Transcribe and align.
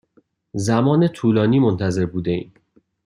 زمان 0.53 1.07
طولانی 1.07 1.59
منتظر 1.59 2.05
بوده 2.05 2.31
ایم. 2.31 2.53